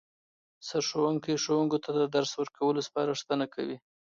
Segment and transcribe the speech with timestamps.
[0.67, 3.77] سرښوونکی ښوونکو ته د درس ورکولو سپارښتنه کوي